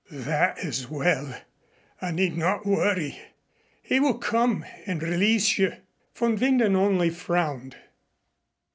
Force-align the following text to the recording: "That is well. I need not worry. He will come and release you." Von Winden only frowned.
"That 0.09 0.57
is 0.57 0.89
well. 0.89 1.31
I 2.01 2.09
need 2.09 2.35
not 2.35 2.65
worry. 2.65 3.19
He 3.83 3.99
will 3.99 4.17
come 4.17 4.65
and 4.87 5.03
release 5.03 5.59
you." 5.59 5.75
Von 6.15 6.39
Winden 6.39 6.75
only 6.75 7.11
frowned. 7.11 7.75